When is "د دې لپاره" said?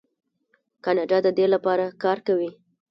1.23-1.85